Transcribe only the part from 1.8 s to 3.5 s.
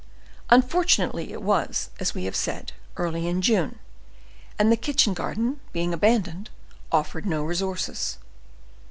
as we have said, early in